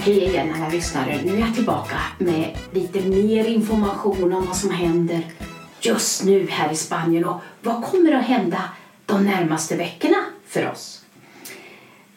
hej 0.00 0.24
igen 0.24 0.54
alla 0.56 0.68
lyssnare. 0.68 1.20
Nu 1.24 1.34
är 1.34 1.38
jag 1.38 1.54
tillbaka 1.54 1.96
med 2.18 2.56
lite 2.72 3.00
mer 3.00 3.44
information 3.44 4.32
om 4.32 4.46
vad 4.46 4.56
som 4.56 4.70
händer 4.70 5.20
just 5.80 6.24
nu 6.24 6.46
här 6.50 6.72
i 6.72 6.76
Spanien 6.76 7.24
och 7.24 7.40
vad 7.62 7.84
kommer 7.84 8.12
att 8.12 8.24
hända 8.24 8.62
de 9.06 9.24
närmaste 9.24 9.76
veckorna 9.76 10.16
för 10.46 10.70
oss. 10.70 11.04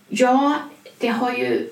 Ja, 0.08 0.56
det 0.98 1.08
har 1.08 1.32
ju 1.32 1.70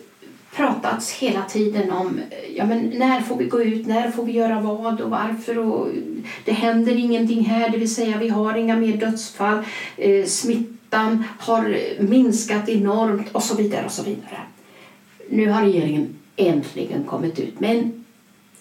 pratats 0.56 1.12
hela 1.12 1.42
tiden 1.42 1.92
om 1.92 2.22
ja, 2.56 2.66
men 2.66 2.94
när 2.96 3.22
får 3.22 3.36
vi 3.36 3.46
gå 3.46 3.64
ut, 3.64 3.88
när 3.88 4.12
får 4.12 4.26
vi 4.26 4.32
göra 4.32 4.62
vad 4.62 5.02
och 5.02 5.10
varför. 5.10 5.58
Och 5.58 5.88
det 6.46 6.52
händer 6.52 6.96
ingenting 6.96 7.46
här, 7.46 7.70
det 7.70 7.78
vill 7.78 7.96
säga 7.96 8.18
vi 8.18 8.30
har 8.30 8.58
inga 8.58 8.76
mer 8.76 8.98
dödsfall, 8.98 9.64
eh, 9.98 10.26
smittan 10.26 11.24
har 11.40 11.78
minskat 12.00 12.70
enormt 12.70 13.28
och 13.32 13.44
så 13.44 13.56
vidare. 13.56 13.86
och 13.86 13.92
så 13.92 14.04
vidare. 14.04 14.40
Nu 15.30 15.50
har 15.50 15.62
regeringen 15.62 16.20
äntligen 16.36 17.04
kommit 17.04 17.40
ut 17.40 17.60
med 17.60 17.78
en 17.78 18.06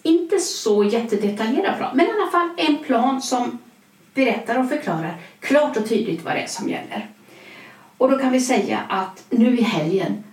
inte 0.02 0.38
så 0.38 0.84
jättedetaljerad 0.84 1.76
plan, 1.76 1.96
men 1.96 2.06
i 2.06 2.10
alla 2.10 2.30
fall 2.30 2.48
en 2.56 2.78
plan 2.84 3.22
som 3.22 3.58
berättar 4.14 4.58
och 4.58 4.68
förklarar 4.68 5.16
klart 5.40 5.76
och 5.76 5.88
tydligt 5.88 6.24
vad 6.24 6.34
det 6.34 6.40
är 6.40 6.46
som 6.46 6.68
gäller. 6.68 7.10
Och 7.98 8.10
då 8.10 8.18
kan 8.18 8.32
vi 8.32 8.40
säga 8.40 8.80
att 8.88 9.24
nu 9.30 9.58
i 9.58 9.62
helgen 9.62 10.24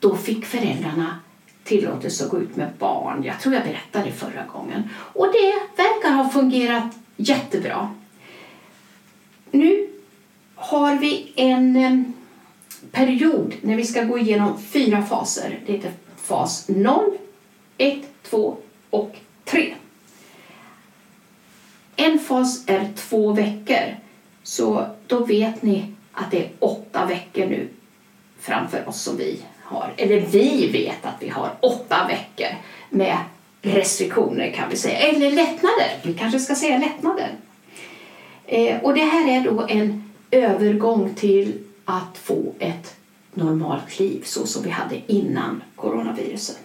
då 0.00 0.16
fick 0.16 0.44
föräldrarna 0.44 1.20
tillåtelse 1.64 2.24
att 2.24 2.30
gå 2.30 2.38
ut 2.38 2.56
med 2.56 2.68
barn. 2.78 3.22
Jag 3.24 3.40
tror 3.40 3.54
jag 3.54 3.64
berättade 3.64 4.12
förra 4.12 4.44
gången. 4.52 4.82
Och 4.94 5.26
det 5.32 5.82
verkar 5.82 6.10
ha 6.10 6.28
fungerat 6.28 6.94
jättebra. 7.16 7.94
Nu 9.50 9.88
har 10.54 10.96
vi 10.96 11.32
en 11.36 11.76
eh, 11.76 12.02
period 12.92 13.54
när 13.62 13.76
vi 13.76 13.84
ska 13.84 14.02
gå 14.02 14.18
igenom 14.18 14.62
fyra 14.62 15.02
faser. 15.02 15.58
Det 15.66 15.72
heter 15.72 15.90
fas 16.16 16.68
0, 16.68 17.18
1, 17.78 17.98
2 18.22 18.56
och 18.90 19.16
3. 19.44 19.74
En 21.96 22.18
fas 22.18 22.64
är 22.66 22.88
två 22.96 23.32
veckor, 23.32 23.96
så 24.42 24.86
då 25.06 25.24
vet 25.24 25.62
ni 25.62 25.84
att 26.12 26.30
det 26.30 26.38
är 26.38 26.50
åtta 26.58 27.06
veckor 27.06 27.46
nu 27.46 27.68
framför 28.40 28.88
oss 28.88 29.02
som 29.02 29.16
vi 29.16 29.38
har, 29.62 29.92
eller 29.96 30.20
vi 30.20 30.70
vet 30.72 31.06
att 31.06 31.22
vi 31.22 31.28
har 31.28 31.50
åtta 31.60 32.06
veckor 32.08 32.56
med 32.90 33.16
restriktioner 33.62 34.50
kan 34.50 34.70
vi 34.70 34.76
säga, 34.76 34.98
eller 34.98 35.30
lättnader. 35.30 35.90
Vi 36.02 36.14
kanske 36.14 36.38
ska 36.38 36.54
säga 36.54 36.78
lättnader. 36.78 37.30
Eh, 38.46 38.76
och 38.82 38.94
det 38.94 39.04
här 39.04 39.28
är 39.28 39.40
då 39.40 39.66
en 39.68 40.12
övergång 40.30 41.14
till 41.14 41.52
att 41.86 42.18
få 42.18 42.52
ett 42.58 42.96
normalt 43.34 43.98
liv 43.98 44.22
så 44.24 44.46
som 44.46 44.62
vi 44.62 44.70
hade 44.70 45.12
innan 45.12 45.62
coronaviruset. 45.76 46.58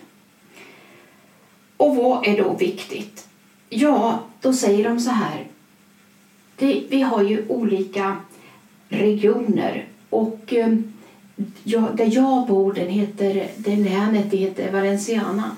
Och 1.78 1.96
vad 1.96 2.28
är 2.28 2.44
då 2.44 2.54
viktigt? 2.54 3.28
Ja, 3.70 4.24
då 4.42 4.54
säger 4.54 4.90
de 4.90 5.00
så 5.00 5.12
här. 5.12 5.48
Det, 6.56 6.84
vi 6.90 7.02
har 7.02 7.24
ju 7.24 7.48
olika 7.48 8.18
regioner 8.90 9.88
och 10.10 10.54
eh, 10.54 10.76
där 11.94 12.16
jag 12.16 12.48
bor, 12.48 12.74
den 12.74 12.90
heter, 12.90 13.48
det 13.58 13.76
länet 13.76 14.32
det 14.32 14.38
heter 14.38 14.72
Valenciana. 14.72 15.56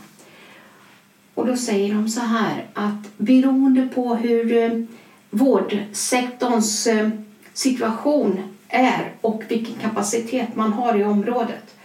Och 1.34 1.48
då 1.48 1.58
säger 1.58 1.94
de 1.94 2.10
så 2.10 2.22
här 2.22 2.66
att 2.74 3.18
beroende 3.18 3.88
på 3.96 4.16
hur 4.16 4.58
eh, 4.58 4.86
vårdsektorns 5.30 6.88
eh, 6.88 7.10
situation 7.54 8.53
är 8.74 9.12
och 9.22 9.44
vilken 9.48 9.76
kapacitet 9.76 10.56
man 10.56 10.74
har 10.74 11.00
i 11.00 11.04
området. 11.04 11.76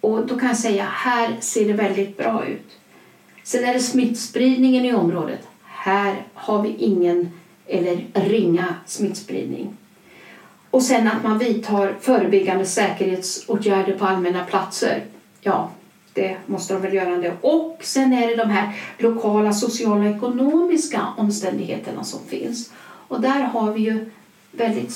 Och 0.00 0.26
då 0.26 0.38
kan 0.38 0.48
jag 0.48 0.58
säga 0.58 0.84
här 0.84 1.36
ser 1.40 1.64
det 1.64 1.72
väldigt 1.72 2.16
bra 2.16 2.46
ut. 2.46 2.78
Sen 3.44 3.64
är 3.64 3.74
det 3.74 3.80
smittspridningen 3.80 4.84
i 4.84 4.94
området. 4.94 5.48
Här 5.62 6.22
har 6.34 6.62
vi 6.62 6.68
ingen 6.68 7.30
eller 7.66 8.04
ringa 8.14 8.74
smittspridning. 8.86 9.76
Och 10.70 10.82
sen 10.82 11.08
att 11.08 11.22
man 11.22 11.38
vidtar 11.38 11.94
förebyggande 12.00 12.64
säkerhetsåtgärder 12.64 13.98
på 13.98 14.04
allmänna 14.04 14.44
platser. 14.44 15.04
Ja, 15.40 15.70
det 16.14 16.36
måste 16.46 16.74
de 16.74 16.82
väl 16.82 16.94
göra 16.94 17.10
ändå. 17.10 17.30
Och 17.40 17.78
sen 17.82 18.12
är 18.12 18.28
det 18.28 18.36
de 18.36 18.50
här 18.50 18.76
lokala 18.98 19.52
sociala 19.52 20.10
och 20.10 20.16
ekonomiska 20.16 21.06
omständigheterna 21.16 22.04
som 22.04 22.20
finns. 22.28 22.72
Och 23.08 23.20
där 23.20 23.40
har 23.40 23.72
vi 23.72 23.80
ju 23.80 24.10
väldigt 24.52 24.92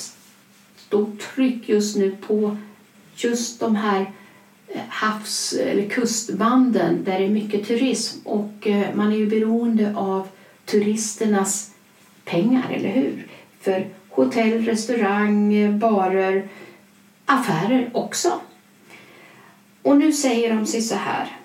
stort 0.87 1.21
tryck 1.35 1.69
just 1.69 1.97
nu 1.97 2.17
på 2.27 2.57
just 3.17 3.61
de 3.61 3.77
här 3.77 4.13
eh, 4.69 4.81
havs 4.89 5.53
eller 5.53 5.89
kustbanden 5.89 7.05
där 7.05 7.19
det 7.19 7.25
är 7.25 7.31
mycket 7.31 7.67
turism 7.67 8.27
och 8.27 8.67
eh, 8.67 8.95
man 8.95 9.13
är 9.13 9.17
ju 9.17 9.27
beroende 9.27 9.97
av 9.97 10.29
turisternas 10.65 11.71
pengar, 12.25 12.71
eller 12.71 12.89
hur? 12.89 13.27
För 13.61 13.89
hotell, 14.09 14.65
restaurang, 14.65 15.79
barer, 15.79 16.49
affärer 17.25 17.91
också. 17.95 18.41
Och 19.83 19.97
nu 19.97 20.13
säger 20.13 20.55
de 20.55 20.67
sig 20.67 20.83
så 20.83 20.95
här 20.95 21.37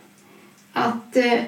att 0.74 1.16
eh, 1.16 1.40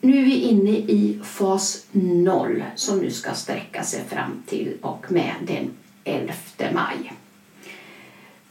nu 0.00 0.18
är 0.18 0.24
vi 0.24 0.40
inne 0.40 0.70
i 0.70 1.20
fas 1.24 1.86
0 1.92 2.64
som 2.74 2.98
nu 2.98 3.10
ska 3.10 3.34
sträcka 3.34 3.82
sig 3.82 4.04
fram 4.08 4.42
till 4.46 4.76
och 4.80 5.12
med 5.12 5.34
den 5.46 5.70
11 6.04 6.32
maj. 6.72 7.12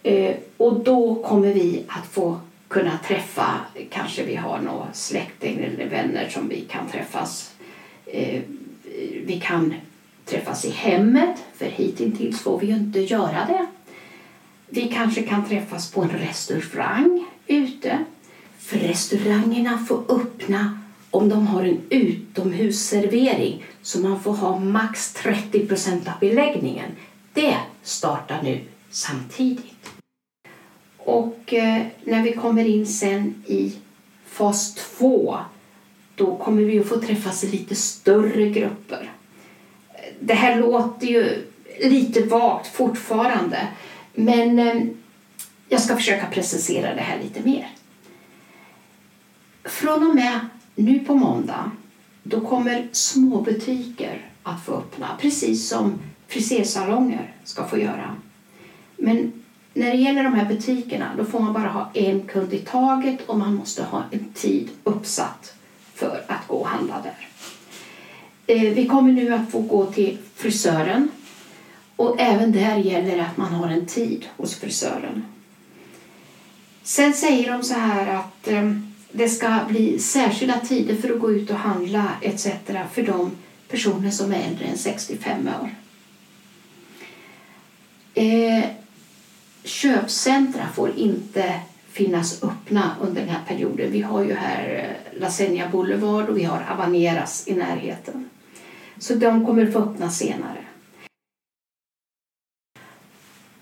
Eh, 0.03 0.35
och 0.57 0.83
då 0.83 1.15
kommer 1.15 1.53
vi 1.53 1.83
att 1.87 2.05
få 2.05 2.39
kunna 2.67 2.99
träffa, 3.07 3.59
kanske 3.89 4.23
vi 4.23 4.35
har 4.35 4.59
några 4.59 4.87
släkting 4.93 5.59
eller 5.59 5.89
vänner 5.89 6.29
som 6.29 6.49
vi 6.49 6.61
kan 6.61 6.87
träffas. 6.87 7.53
Eh, 8.05 8.41
vi 9.25 9.41
kan 9.43 9.73
träffas 10.25 10.65
i 10.65 10.69
hemmet, 10.69 11.43
för 11.55 11.65
hittills 11.65 12.41
får 12.41 12.59
vi 12.59 12.67
ju 12.67 12.73
inte 12.73 12.99
göra 12.99 13.45
det. 13.47 13.65
Vi 14.69 14.87
kanske 14.87 15.21
kan 15.21 15.45
träffas 15.45 15.91
på 15.91 16.01
en 16.01 16.09
restaurang 16.09 17.25
ute. 17.47 18.05
För 18.59 18.77
restaurangerna 18.77 19.85
får 19.87 20.03
öppna 20.09 20.79
om 21.11 21.29
de 21.29 21.47
har 21.47 21.63
en 21.63 21.81
utomhusservering 21.89 23.63
så 23.81 23.99
man 23.99 24.23
får 24.23 24.33
ha 24.33 24.59
max 24.59 25.13
30 25.13 25.67
procent 25.67 26.07
av 26.07 26.13
beläggningen. 26.19 26.91
Det 27.33 27.57
startar 27.83 28.41
nu 28.43 28.61
samtidigt. 28.89 29.72
Och 31.05 31.53
eh, 31.53 31.81
när 32.03 32.23
vi 32.23 32.33
kommer 32.33 32.65
in 32.65 32.87
sen 32.87 33.43
i 33.47 33.73
fas 34.25 34.75
2 34.75 35.37
då 36.15 36.35
kommer 36.35 36.61
vi 36.61 36.79
att 36.79 36.87
få 36.87 36.99
träffas 36.99 37.43
i 37.43 37.47
lite 37.47 37.75
större 37.75 38.49
grupper 38.49 39.11
det 40.19 40.33
här 40.33 40.59
låter 40.59 41.07
ju 41.07 41.47
lite 41.79 42.23
vagt 42.23 42.67
fortfarande 42.67 43.67
men 44.13 44.59
eh, 44.59 44.83
jag 45.69 45.81
ska 45.81 45.95
försöka 45.95 46.25
precisera 46.25 46.95
det 46.95 47.01
här 47.01 47.19
lite 47.23 47.41
mer. 47.43 47.67
Från 49.63 50.09
och 50.09 50.15
med 50.15 50.39
nu 50.75 50.99
på 50.99 51.15
måndag 51.15 51.71
då 52.23 52.41
kommer 52.41 52.87
småbutiker 52.91 54.31
att 54.43 54.65
få 54.65 54.73
öppna 54.73 55.17
precis 55.21 55.69
som 55.69 55.99
frisersalonger 56.27 57.33
ska 57.43 57.67
få 57.67 57.77
göra. 57.77 58.15
Men 58.97 59.42
när 59.73 59.91
det 59.91 59.97
gäller 59.97 60.23
de 60.23 60.33
här 60.33 60.45
butikerna 60.45 61.11
då 61.17 61.25
får 61.25 61.39
man 61.39 61.53
bara 61.53 61.67
ha 61.67 61.89
en 61.93 62.21
kund 62.21 62.53
i 62.53 62.59
taget 62.59 63.21
och 63.25 63.37
man 63.37 63.55
måste 63.55 63.83
ha 63.83 64.03
en 64.11 64.33
tid 64.33 64.69
uppsatt 64.83 65.53
för 65.93 66.23
att 66.27 66.47
gå 66.47 66.55
och 66.55 66.67
handla 66.67 67.01
där. 67.01 67.27
Eh, 68.47 68.73
vi 68.73 68.87
kommer 68.87 69.11
nu 69.11 69.33
att 69.33 69.51
få 69.51 69.59
gå 69.59 69.85
till 69.85 70.17
frisören 70.35 71.09
och 71.95 72.15
även 72.19 72.51
där 72.51 72.77
gäller 72.77 73.17
det 73.17 73.25
att 73.25 73.37
man 73.37 73.53
har 73.53 73.67
en 73.67 73.85
tid 73.85 74.25
hos 74.37 74.55
frisören. 74.55 75.25
Sen 76.83 77.13
säger 77.13 77.51
de 77.51 77.63
så 77.63 77.73
här 77.73 78.15
att 78.15 78.47
ehm, 78.47 78.93
det 79.11 79.29
ska 79.29 79.59
bli 79.67 79.99
särskilda 79.99 80.59
tider 80.59 80.95
för 80.95 81.13
att 81.13 81.19
gå 81.19 81.31
ut 81.31 81.49
och 81.49 81.57
handla 81.57 82.07
etc. 82.21 82.47
för 82.93 83.03
de 83.03 83.31
personer 83.69 84.11
som 84.11 84.31
är 84.31 84.47
äldre 84.47 84.65
än 84.65 84.77
65 84.77 85.49
år. 85.61 85.69
Eh, 88.13 88.63
Köpcentra 89.63 90.67
får 90.75 90.95
inte 90.95 91.59
finnas 91.91 92.43
öppna 92.43 92.95
under 93.01 93.21
den 93.21 93.29
här 93.29 93.41
perioden. 93.47 93.91
Vi 93.91 94.01
har 94.01 94.23
ju 94.23 94.33
här 94.33 94.97
eh, 95.13 95.19
La 95.21 95.29
Senia 95.29 95.69
Boulevard 95.69 96.29
och 96.29 96.37
vi 96.37 96.43
har 96.43 96.65
Avaneras 96.71 97.47
i 97.47 97.53
närheten. 97.53 98.29
Så 98.97 99.15
de 99.15 99.45
kommer 99.45 99.71
få 99.71 99.79
öppna 99.79 100.09
senare. 100.09 100.57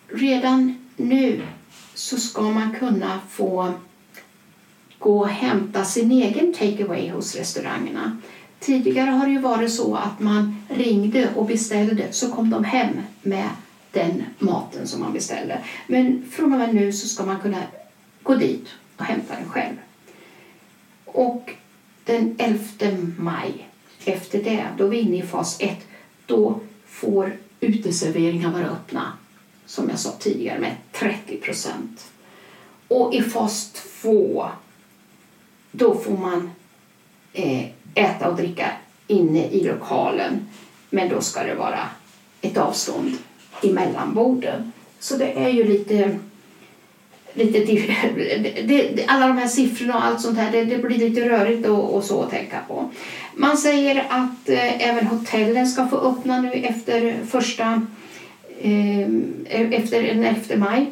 Redan 0.07 0.87
nu 0.97 1.41
så 1.93 2.17
ska 2.17 2.41
man 2.41 2.75
kunna 2.75 3.19
få 3.29 3.73
gå 4.99 5.19
och 5.19 5.29
hämta 5.29 5.85
sin 5.85 6.11
egen 6.11 6.53
takeaway 6.53 7.09
hos 7.09 7.35
restaurangerna. 7.35 8.17
Tidigare 8.59 9.09
har 9.09 9.25
det 9.25 9.31
ju 9.31 9.39
varit 9.39 9.73
så 9.73 9.95
att 9.95 10.19
man 10.19 10.63
ringde 10.69 11.29
och 11.35 11.45
beställde 11.45 12.11
så 12.11 12.31
kom 12.31 12.49
de 12.49 12.63
hem 12.63 13.01
med 13.21 13.49
den 13.91 14.23
maten 14.39 14.87
som 14.87 14.99
man 14.99 15.13
beställer. 15.13 15.65
Men 15.87 16.31
från 16.31 16.53
och 16.53 16.59
med 16.59 16.75
nu 16.75 16.91
så 16.91 17.07
ska 17.07 17.25
man 17.25 17.39
kunna 17.39 17.63
gå 18.23 18.35
dit 18.35 18.67
och 18.97 19.05
hämta 19.05 19.35
den 19.35 19.49
själv. 19.49 19.75
Och 21.05 21.53
den 22.05 22.35
11 22.39 22.61
maj, 23.17 23.69
efter 24.05 24.43
det, 24.43 24.67
då 24.77 24.85
är 24.85 24.89
vi 24.89 24.99
inne 24.99 25.17
i 25.17 25.21
fas 25.21 25.57
1. 25.59 25.77
Då 26.25 26.59
får 26.85 27.37
uteserveringar 27.59 28.51
vara 28.51 28.65
öppna, 28.65 29.13
som 29.65 29.89
jag 29.89 29.99
sa 29.99 30.11
tidigare, 30.11 30.59
med 30.59 30.75
30 30.91 31.37
procent. 31.37 32.11
Och 32.87 33.13
i 33.13 33.21
fas 33.21 33.71
2, 34.01 34.49
då 35.71 35.95
får 35.95 36.17
man 36.17 36.51
eh, 37.33 37.65
äta 37.95 38.29
och 38.29 38.35
dricka 38.35 38.71
inne 39.07 39.47
i 39.47 39.63
lokalen. 39.63 40.47
Men 40.89 41.09
då 41.09 41.21
ska 41.21 41.43
det 41.43 41.55
vara 41.55 41.89
ett 42.41 42.57
avstånd 42.57 43.17
emellan 43.63 44.13
borden. 44.13 44.71
Så 44.99 45.17
det 45.17 45.31
är 45.31 45.49
ju 45.49 45.63
lite... 45.63 46.19
lite 47.33 47.59
det, 48.15 48.91
det, 48.95 49.05
alla 49.07 49.27
de 49.27 49.37
här 49.37 49.47
siffrorna 49.47 49.95
och 49.95 50.05
allt 50.05 50.21
sånt 50.21 50.37
här, 50.37 50.51
det, 50.51 50.63
det 50.63 50.77
blir 50.77 50.97
lite 50.97 51.29
rörigt 51.29 51.67
och, 51.67 51.95
och, 51.95 52.03
så 52.03 52.23
att 52.23 52.29
tänka 52.29 52.59
på. 52.67 52.89
Man 53.35 53.57
säger 53.57 54.05
att 54.09 54.49
eh, 54.49 54.89
även 54.89 55.07
hotellen 55.07 55.67
ska 55.67 55.87
få 55.87 55.97
öppna 55.97 56.41
nu 56.41 56.51
efter 56.51 57.15
första 57.29 57.87
eh, 58.61 58.99
e-, 58.99 59.69
efter 59.71 60.03
den 60.03 60.23
11 60.23 60.55
maj. 60.55 60.91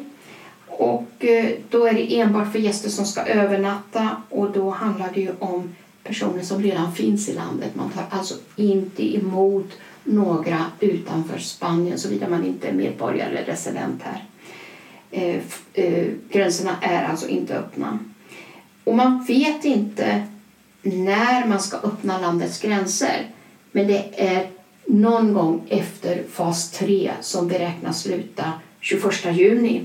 Och 0.66 1.24
eh, 1.24 1.46
då 1.70 1.86
är 1.86 1.94
det 1.94 2.20
enbart 2.20 2.52
för 2.52 2.58
gäster 2.58 2.90
som 2.90 3.04
ska 3.04 3.20
övernatta 3.20 4.22
och 4.28 4.50
då 4.50 4.70
handlar 4.70 5.08
det 5.14 5.20
ju 5.20 5.30
om 5.38 5.74
personer 6.04 6.42
som 6.42 6.62
redan 6.62 6.92
finns 6.92 7.28
i 7.28 7.34
landet. 7.34 7.74
Man 7.74 7.90
tar 7.90 8.18
alltså 8.18 8.34
inte 8.56 9.16
emot 9.16 9.70
några 10.04 10.66
utanför 10.80 11.38
Spanien 11.38 11.98
såvida 11.98 12.28
man 12.28 12.46
inte 12.46 12.68
är 12.68 12.72
medborgare 12.72 13.30
eller 13.30 13.44
resident 13.44 14.02
här. 14.02 14.24
Eh, 15.10 15.42
eh, 15.72 16.06
gränserna 16.30 16.76
är 16.82 17.04
alltså 17.04 17.28
inte 17.28 17.58
öppna. 17.58 17.98
Och 18.84 18.96
man 18.96 19.24
vet 19.24 19.64
inte 19.64 20.26
när 20.82 21.46
man 21.46 21.60
ska 21.60 21.76
öppna 21.76 22.20
landets 22.20 22.60
gränser. 22.60 23.26
Men 23.72 23.86
det 23.86 24.20
är 24.20 24.50
någon 24.86 25.34
gång 25.34 25.66
efter 25.68 26.22
fas 26.30 26.70
3 26.70 27.12
som 27.20 27.48
beräknas 27.48 28.02
sluta 28.02 28.52
21 28.80 29.04
juni. 29.32 29.84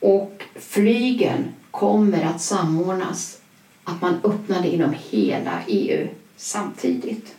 Och 0.00 0.44
flygen 0.54 1.44
kommer 1.70 2.24
att 2.24 2.40
samordnas, 2.40 3.40
att 3.84 4.02
man 4.02 4.14
öppnar 4.24 4.62
det 4.62 4.68
inom 4.68 4.94
hela 5.10 5.60
EU 5.66 6.08
samtidigt. 6.36 7.34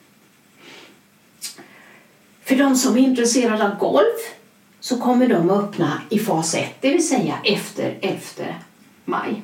För 2.46 2.56
de 2.56 2.76
som 2.76 2.98
är 2.98 3.02
intresserade 3.02 3.66
av 3.66 3.78
golf 3.78 4.34
så 4.80 5.00
kommer 5.00 5.28
de 5.28 5.50
att 5.50 5.64
öppna 5.64 6.02
i 6.10 6.20
fas 6.20 6.56
1, 6.56 6.66
det 6.82 6.90
vill 6.90 7.08
säga 7.08 7.38
efter 7.44 7.98
11 8.02 8.20
maj. 9.06 9.42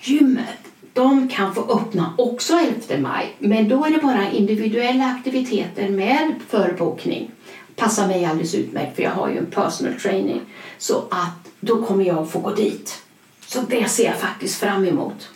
Gymmet 0.00 0.58
de 0.92 1.28
kan 1.28 1.54
få 1.54 1.60
öppna 1.60 2.14
också 2.18 2.54
11 2.54 3.08
maj, 3.08 3.36
men 3.38 3.68
då 3.68 3.84
är 3.84 3.90
det 3.90 3.98
bara 3.98 4.30
individuella 4.30 5.04
aktiviteter 5.04 5.88
med 5.88 6.34
förbokning. 6.48 7.30
Passar 7.76 8.08
mig 8.08 8.24
alldeles 8.24 8.54
utmärkt 8.54 8.96
för 8.96 9.02
jag 9.02 9.10
har 9.10 9.28
ju 9.28 9.38
en 9.38 9.46
personal 9.46 10.00
training. 10.00 10.40
Så 10.78 11.04
att 11.10 11.50
då 11.60 11.84
kommer 11.84 12.04
jag 12.04 12.18
att 12.18 12.30
få 12.30 12.38
gå 12.38 12.54
dit. 12.54 13.02
Så 13.46 13.60
det 13.60 13.88
ser 13.88 14.04
jag 14.04 14.18
faktiskt 14.18 14.60
fram 14.60 14.84
emot. 14.84 15.28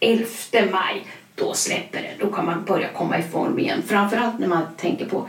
11 0.00 0.26
maj, 0.52 1.06
då 1.38 1.54
släpper 1.54 2.02
det. 2.02 2.24
Då 2.24 2.32
kan 2.32 2.46
man 2.46 2.64
börja 2.64 2.88
komma 2.88 3.18
i 3.18 3.22
form 3.22 3.58
igen. 3.58 3.82
Framförallt 3.86 4.38
när 4.38 4.48
man 4.48 4.62
tänker 4.76 5.06
på... 5.06 5.28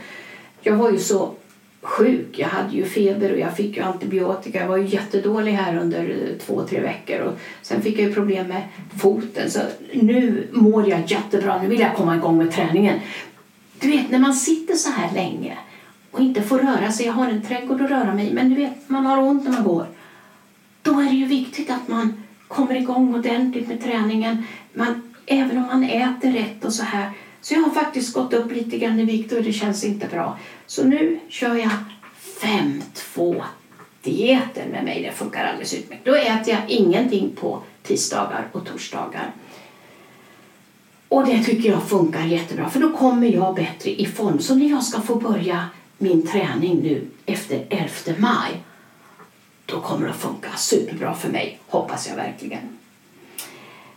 Jag 0.62 0.76
var 0.76 0.90
ju 0.90 0.98
så 0.98 1.34
sjuk. 1.82 2.38
Jag 2.38 2.48
hade 2.48 2.76
ju 2.76 2.84
feber 2.84 3.32
och 3.32 3.38
jag 3.38 3.56
fick 3.56 3.76
ju 3.76 3.82
antibiotika. 3.82 4.60
Jag 4.60 4.68
var 4.68 4.76
ju 4.76 4.86
jättedålig 4.86 5.52
här 5.52 5.76
under 5.76 6.10
eh, 6.10 6.46
två, 6.46 6.62
tre 6.62 6.80
veckor. 6.80 7.20
Och 7.20 7.38
sen 7.62 7.82
fick 7.82 7.98
jag 7.98 8.08
ju 8.08 8.14
problem 8.14 8.46
med 8.46 8.62
foten. 8.98 9.50
Så 9.50 9.60
nu 9.92 10.48
mår 10.52 10.88
jag 10.88 11.10
jättebra. 11.10 11.62
Nu 11.62 11.68
vill 11.68 11.80
jag 11.80 11.94
komma 11.94 12.16
igång 12.16 12.38
med 12.38 12.52
träningen. 12.52 13.00
Du 13.80 13.90
vet, 13.90 14.10
när 14.10 14.18
man 14.18 14.34
sitter 14.34 14.74
så 14.74 14.90
här 14.90 15.14
länge 15.14 15.58
och 16.10 16.20
inte 16.20 16.42
får 16.42 16.58
röra 16.58 16.92
sig. 16.92 17.06
Jag 17.06 17.12
har 17.12 17.28
en 17.28 17.42
trädgård 17.42 17.80
att 17.80 17.90
röra 17.90 18.14
mig 18.14 18.28
i, 18.28 18.32
men 18.32 18.50
du 18.50 18.56
vet, 18.56 18.88
man 18.88 19.06
har 19.06 19.18
ont 19.18 19.44
när 19.44 19.52
man 19.52 19.64
går. 19.64 19.86
Då 20.82 21.00
är 21.00 21.04
det 21.04 21.16
ju 21.16 21.26
viktigt 21.26 21.70
att 21.70 21.88
man 21.88 22.22
kommer 22.48 22.74
igång 22.74 23.14
ordentligt 23.14 23.68
med 23.68 23.82
träningen. 23.82 24.44
Man, 24.74 25.09
även 25.30 25.56
om 25.56 25.66
man 25.66 25.84
äter 25.84 26.32
rätt 26.32 26.64
och 26.64 26.72
så 26.72 26.82
här 26.82 27.10
så 27.40 27.54
jag 27.54 27.60
har 27.60 27.70
faktiskt 27.70 28.14
gått 28.14 28.32
upp 28.32 28.52
lite 28.52 28.78
grann 28.78 29.00
i 29.00 29.04
vikt 29.04 29.32
och 29.32 29.42
det 29.42 29.52
känns 29.52 29.84
inte 29.84 30.06
bra. 30.06 30.38
Så 30.66 30.84
nu 30.84 31.20
kör 31.28 31.54
jag 31.54 31.70
5-2 32.40 33.42
dieten 34.02 34.68
med 34.68 34.84
mig. 34.84 35.02
Det 35.02 35.12
funkar 35.12 35.44
alldeles 35.44 35.74
utmärkt. 35.74 36.04
Då 36.04 36.14
äter 36.14 36.54
jag 36.54 36.70
ingenting 36.70 37.30
på 37.40 37.62
tisdagar 37.82 38.48
och 38.52 38.66
torsdagar. 38.66 39.32
Och 41.08 41.26
det 41.26 41.44
tycker 41.44 41.68
jag 41.68 41.82
funkar 41.82 42.24
jättebra 42.24 42.70
för 42.70 42.80
då 42.80 42.96
kommer 42.96 43.26
jag 43.26 43.54
bättre 43.54 43.90
i 43.90 44.06
form. 44.06 44.38
Så 44.38 44.54
när 44.54 44.70
jag 44.70 44.84
ska 44.84 45.00
få 45.00 45.14
börja 45.14 45.64
min 45.98 46.26
träning 46.26 46.80
nu 46.82 47.06
efter 47.26 47.66
11 47.70 47.88
maj 48.18 48.62
då 49.66 49.80
kommer 49.80 50.06
det 50.06 50.12
att 50.12 50.20
funka 50.20 50.48
superbra 50.56 51.14
för 51.14 51.28
mig, 51.28 51.58
hoppas 51.66 52.08
jag 52.08 52.16
verkligen. 52.16 52.78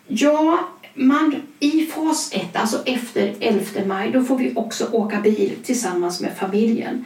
Ja, 0.08 0.60
man, 0.94 1.42
I 1.60 1.86
fas 1.86 2.34
1, 2.34 2.56
alltså 2.56 2.84
efter 2.86 3.36
11 3.40 3.86
maj, 3.86 4.12
då 4.12 4.24
får 4.24 4.38
vi 4.38 4.54
också 4.56 4.90
åka 4.92 5.20
bil 5.20 5.56
tillsammans 5.64 6.22
med 6.22 6.38
familjen. 6.38 7.06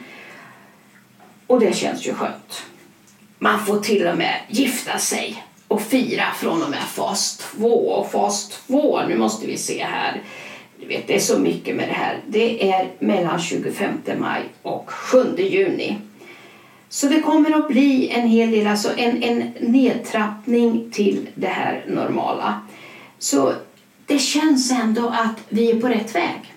Och 1.46 1.60
det 1.60 1.76
känns 1.76 2.06
ju 2.06 2.14
skönt. 2.14 2.62
Man 3.38 3.66
får 3.66 3.80
till 3.80 4.06
och 4.06 4.18
med 4.18 4.40
gifta 4.48 4.98
sig 4.98 5.44
och 5.68 5.82
fira 5.82 6.24
från 6.36 6.62
och 6.62 6.70
med 6.70 6.82
fas 6.82 7.36
2. 7.36 7.68
Och 7.68 8.10
fas 8.10 8.48
2, 8.48 9.00
nu 9.08 9.18
måste 9.18 9.46
vi 9.46 9.56
se 9.56 9.84
här. 9.84 10.22
Du 10.80 10.86
vet, 10.86 11.06
det 11.06 11.14
är 11.14 11.20
så 11.20 11.38
mycket 11.38 11.76
med 11.76 11.88
det 11.88 11.94
här. 11.94 12.20
Det 12.28 12.70
är 12.72 12.88
mellan 12.98 13.40
25 13.40 13.90
maj 14.18 14.42
och 14.62 14.90
7 14.90 15.36
juni. 15.36 15.96
Så 16.88 17.06
det 17.06 17.20
kommer 17.20 17.58
att 17.58 17.68
bli 17.68 18.08
en 18.08 18.28
hel 18.28 18.50
del, 18.50 18.66
alltså 18.66 18.88
en, 18.96 19.22
en 19.22 19.52
nedtrappning 19.60 20.90
till 20.90 21.28
det 21.34 21.46
här 21.46 21.84
normala. 21.88 22.60
Så 23.18 23.52
det 24.08 24.18
känns 24.18 24.70
ändå 24.70 25.08
att 25.08 25.44
vi 25.48 25.70
är 25.70 25.80
på 25.80 25.88
rätt 25.88 26.14
väg. 26.14 26.54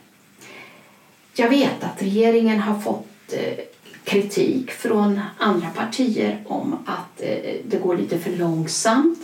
Jag 1.36 1.50
vet 1.50 1.84
att 1.84 2.02
regeringen 2.02 2.60
har 2.60 2.80
fått 2.80 3.34
eh, 3.34 3.64
kritik 4.04 4.72
från 4.72 5.20
andra 5.38 5.70
partier 5.70 6.44
om 6.46 6.74
att 6.86 7.22
eh, 7.22 7.56
det 7.66 7.78
går 7.84 7.98
lite 7.98 8.20
för 8.20 8.32
långsamt, 8.32 9.20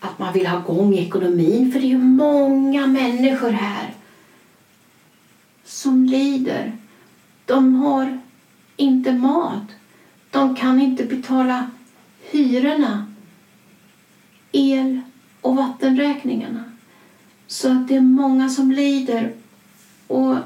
att 0.00 0.18
man 0.18 0.32
vill 0.32 0.46
ha 0.46 0.60
igång 0.60 0.94
ekonomin, 0.94 1.72
för 1.72 1.80
det 1.80 1.86
är 1.86 1.88
ju 1.88 1.98
många 1.98 2.86
människor 2.86 3.50
här 3.50 3.94
som 5.64 6.04
lider. 6.04 6.76
De 7.44 7.74
har 7.74 8.20
inte 8.76 9.12
mat. 9.12 9.68
De 10.30 10.56
kan 10.56 10.80
inte 10.80 11.04
betala 11.04 11.70
hyrorna, 12.30 13.12
el 14.52 15.00
och 15.40 15.56
vattenräkningarna. 15.56 16.75
Så 17.46 17.72
att 17.72 17.88
det 17.88 17.96
är 17.96 18.00
många 18.00 18.48
som 18.48 18.72
lider. 18.72 19.32
Och 20.06 20.36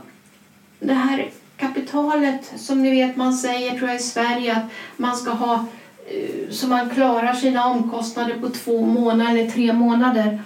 det 0.80 0.94
här 0.94 1.30
kapitalet 1.56 2.52
som 2.56 2.82
ni 2.82 2.90
vet 2.90 3.16
man 3.16 3.34
säger 3.34 3.78
tror 3.78 3.88
jag 3.88 4.00
i 4.00 4.02
Sverige 4.02 4.56
att 4.56 4.70
man 4.96 5.16
ska 5.16 5.30
ha 5.30 5.66
eh, 6.06 6.50
så 6.50 6.66
man 6.66 6.90
klarar 6.90 7.32
sina 7.32 7.66
omkostnader 7.66 8.38
på 8.40 8.50
två 8.50 8.86
månader 8.86 9.30
eller 9.30 9.50
tre 9.50 9.72
månader. 9.72 10.42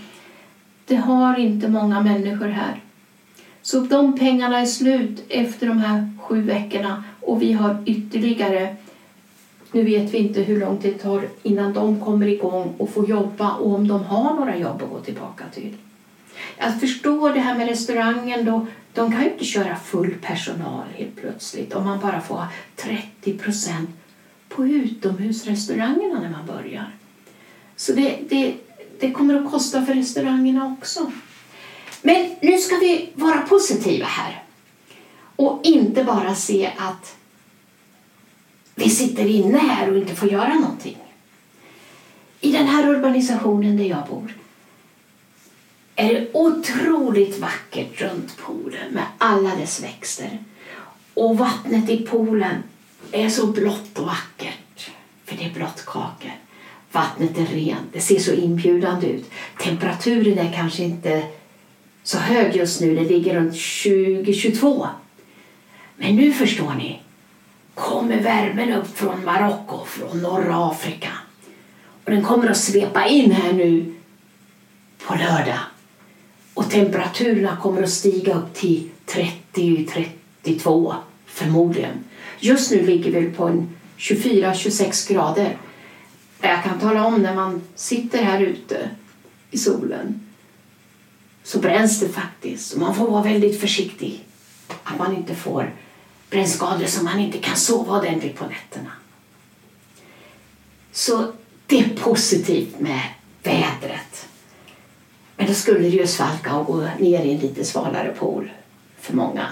Det 0.86 0.96
har 0.96 1.38
inte 1.38 1.68
många 1.68 2.00
människor 2.00 2.48
här. 2.48 2.80
Så 3.62 3.80
de 3.80 4.18
pengarna 4.18 4.58
är 4.58 4.66
slut 4.66 5.24
efter 5.28 5.66
de 5.66 5.78
här 5.78 6.10
sju 6.22 6.42
veckorna 6.42 7.04
och 7.20 7.42
vi 7.42 7.52
har 7.52 7.82
ytterligare 7.86 8.76
nu 9.72 9.82
vet 9.82 10.14
vi 10.14 10.18
inte 10.18 10.40
hur 10.42 10.60
lång 10.60 10.78
tid 10.78 10.92
det 10.92 10.98
tar 10.98 11.28
innan 11.42 11.72
de 11.72 12.00
kommer 12.00 12.26
igång 12.26 12.74
och 12.78 12.90
får 12.90 13.08
jobba 13.08 13.52
och 13.52 13.74
om 13.74 13.88
de 13.88 14.04
har 14.04 14.34
några 14.34 14.56
jobb 14.56 14.82
att 14.82 14.90
gå 14.90 15.00
tillbaka 15.00 15.44
till. 15.52 15.74
Jag 16.58 16.80
förstår 16.80 17.30
det 17.30 17.40
här 17.40 17.58
med 17.58 17.68
restaurangen. 17.68 18.44
Då, 18.44 18.66
de 18.92 19.12
kan 19.12 19.22
ju 19.22 19.32
inte 19.32 19.44
köra 19.44 19.76
full 19.76 20.14
personal 20.22 20.86
helt 20.94 21.16
plötsligt 21.16 21.74
om 21.74 21.84
man 21.84 22.00
bara 22.00 22.20
får 22.20 22.34
ha 22.34 22.48
30 22.76 23.38
procent 23.38 23.90
på 24.48 24.66
utomhusrestaurangerna 24.66 26.20
när 26.20 26.30
man 26.30 26.46
börjar. 26.46 26.90
Så 27.76 27.92
det, 27.92 28.18
det, 28.28 28.54
det 29.00 29.10
kommer 29.10 29.34
att 29.34 29.50
kosta 29.50 29.84
för 29.84 29.94
restaurangerna 29.94 30.76
också. 30.80 31.12
Men 32.02 32.30
nu 32.42 32.58
ska 32.58 32.76
vi 32.76 33.10
vara 33.14 33.40
positiva 33.40 34.06
här 34.06 34.42
och 35.36 35.60
inte 35.64 36.04
bara 36.04 36.34
se 36.34 36.72
att 36.76 37.16
vi 38.74 38.90
sitter 38.90 39.26
inne 39.26 39.58
här 39.58 39.90
och 39.90 39.98
inte 39.98 40.14
får 40.14 40.28
göra 40.28 40.54
någonting. 40.54 40.96
I 42.40 42.52
den 42.52 42.66
här 42.66 42.88
urbanisationen 42.88 43.76
där 43.76 43.84
jag 43.84 44.06
bor 44.08 44.34
är 45.96 46.14
det 46.14 46.28
otroligt 46.32 47.38
vackert 47.38 48.00
runt 48.00 48.36
poolen 48.36 48.90
med 48.90 49.04
alla 49.18 49.56
dess 49.56 49.82
växter. 49.82 50.38
Och 51.14 51.38
vattnet 51.38 51.90
i 51.90 52.06
poolen 52.06 52.62
är 53.12 53.28
så 53.28 53.46
blått 53.46 53.98
och 53.98 54.06
vackert, 54.06 54.90
för 55.24 55.36
det 55.36 55.44
är 55.44 55.54
blått 55.54 55.84
kakel. 55.86 56.30
Vattnet 56.92 57.38
är 57.38 57.46
rent, 57.46 57.92
det 57.92 58.00
ser 58.00 58.18
så 58.18 58.32
inbjudande 58.32 59.06
ut. 59.06 59.30
Temperaturen 59.62 60.38
är 60.38 60.52
kanske 60.52 60.82
inte 60.82 61.26
så 62.02 62.18
hög 62.18 62.56
just 62.56 62.80
nu, 62.80 62.94
det 62.94 63.04
ligger 63.04 63.34
runt 63.34 63.54
20-22. 63.54 64.88
Men 65.96 66.16
nu 66.16 66.32
förstår 66.32 66.74
ni, 66.74 67.00
kommer 67.74 68.20
värmen 68.20 68.72
upp 68.72 68.98
från 68.98 69.24
Marocko, 69.24 69.84
från 69.84 70.22
norra 70.22 70.70
Afrika. 70.70 71.08
Och 72.04 72.10
den 72.10 72.22
kommer 72.22 72.50
att 72.50 72.56
svepa 72.56 73.06
in 73.06 73.30
här 73.30 73.52
nu 73.52 73.94
på 75.06 75.14
lördag. 75.14 75.58
Och 76.54 76.70
temperaturerna 76.70 77.56
kommer 77.56 77.82
att 77.82 77.90
stiga 77.90 78.34
upp 78.34 78.54
till 78.54 78.90
30-32 79.54 80.94
förmodligen. 81.26 82.04
Just 82.38 82.70
nu 82.70 82.86
ligger 82.86 83.20
vi 83.20 83.30
på 83.30 83.66
24-26 83.98 85.12
grader. 85.12 85.58
Jag 86.40 86.64
kan 86.64 86.80
tala 86.80 87.06
om 87.06 87.22
när 87.22 87.34
man 87.34 87.62
sitter 87.74 88.22
här 88.22 88.40
ute 88.40 88.90
i 89.50 89.58
solen 89.58 90.20
så 91.42 91.58
bränns 91.58 92.00
det 92.00 92.08
faktiskt. 92.08 92.72
Och 92.72 92.80
man 92.80 92.94
får 92.94 93.10
vara 93.10 93.22
väldigt 93.22 93.60
försiktig 93.60 94.24
att 94.84 94.98
man 94.98 95.16
inte 95.16 95.34
får 95.34 95.74
brännskador 96.30 96.86
så 96.86 97.04
man 97.04 97.18
inte 97.18 97.38
kan 97.38 97.56
sova 97.56 97.98
ordentligt 97.98 98.36
på 98.36 98.44
nätterna. 98.44 98.90
Så 100.92 101.32
det 101.66 101.78
är 101.78 101.88
positivt 101.88 102.80
med 102.80 103.02
vädret. 103.42 104.13
Men 105.36 105.46
då 105.46 105.54
skulle 105.54 105.78
det 105.78 105.88
ju 105.88 106.06
svalka 106.06 106.56
och 106.56 106.66
gå 106.66 106.88
ner 106.98 107.24
i 107.24 107.32
en 107.32 107.38
lite 107.38 107.64
svalare 107.64 108.14
pool 108.18 108.50
för 109.00 109.16
många. 109.16 109.46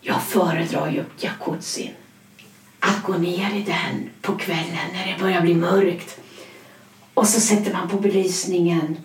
Jag 0.00 0.22
föredrar 0.22 0.90
ju 0.90 1.04
jacuzzin. 1.18 1.90
Att 2.80 3.02
gå 3.02 3.18
ner 3.18 3.54
i 3.54 3.62
den 3.62 4.10
på 4.20 4.32
kvällen 4.32 4.88
när 4.92 5.12
det 5.12 5.22
börjar 5.22 5.40
bli 5.40 5.54
mörkt. 5.54 6.20
Och 7.14 7.26
så 7.26 7.40
sätter 7.40 7.72
man 7.72 7.88
på 7.88 7.96
belysningen 7.96 8.96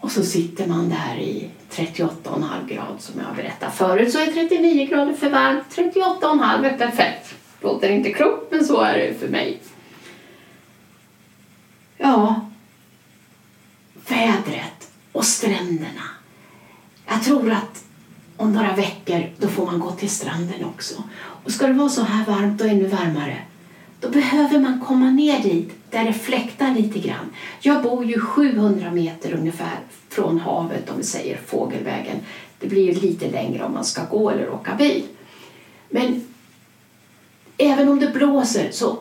och 0.00 0.10
så 0.10 0.24
sitter 0.24 0.66
man 0.66 0.88
där 0.88 1.18
i 1.18 1.50
38,5 1.70 2.68
grad 2.68 2.96
som 2.98 3.20
jag 3.20 3.36
berättade 3.36 3.72
förut. 3.72 4.12
Så 4.12 4.18
är 4.18 4.26
39 4.26 4.86
grader 4.86 5.12
för 5.12 5.30
varmt, 5.30 5.64
38,5 5.76 6.64
är 6.64 6.78
perfekt. 6.78 7.34
Låter 7.60 7.90
inte 7.90 8.12
klokt 8.12 8.52
men 8.52 8.64
så 8.64 8.80
är 8.80 8.98
det 8.98 9.14
för 9.20 9.28
mig. 9.28 9.60
Ja, 11.96 12.50
vädret 14.08 14.90
och 15.12 15.24
stränderna. 15.24 16.04
Jag 17.06 17.22
tror 17.22 17.50
att 17.52 17.84
om 18.36 18.52
några 18.52 18.76
veckor 18.76 19.30
då 19.38 19.48
får 19.48 19.66
man 19.66 19.80
gå 19.80 19.90
till 19.90 20.10
stranden 20.10 20.64
också. 20.64 21.02
Och 21.16 21.52
ska 21.52 21.66
det 21.66 21.72
vara 21.72 21.88
så 21.88 22.02
här 22.02 22.24
varmt 22.24 22.60
och 22.60 22.66
ännu 22.66 22.86
varmare 22.86 23.38
då 24.04 24.10
behöver 24.10 24.58
man 24.60 24.80
komma 24.80 25.10
ner 25.10 25.42
dit 25.42 25.72
där 25.90 26.04
det 26.04 26.12
fläktar 26.12 26.74
lite 26.74 26.98
grann. 26.98 27.30
Jag 27.60 27.82
bor 27.82 28.04
ju 28.04 28.20
700 28.20 28.90
meter 28.90 29.34
ungefär 29.34 29.78
från 30.08 30.38
havet 30.38 30.90
om 30.90 30.96
vi 30.96 31.04
säger 31.04 31.36
fågelvägen. 31.46 32.16
Det 32.58 32.66
blir 32.66 32.82
ju 32.82 33.00
lite 33.00 33.30
längre 33.30 33.64
om 33.64 33.72
man 33.72 33.84
ska 33.84 34.04
gå 34.04 34.30
eller 34.30 34.50
åka 34.50 34.74
bil. 34.74 35.02
Men 35.90 36.26
även 37.58 37.88
om 37.88 38.00
det 38.00 38.10
blåser 38.14 38.70
så 38.72 38.98